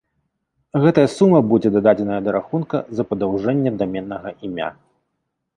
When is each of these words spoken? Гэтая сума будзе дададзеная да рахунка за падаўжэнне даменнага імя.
Гэтая 0.85 1.03
сума 1.17 1.41
будзе 1.51 1.69
дададзеная 1.75 2.19
да 2.29 2.35
рахунка 2.37 2.77
за 3.01 3.07
падаўжэнне 3.13 3.77
даменнага 3.83 4.29
імя. 4.49 4.69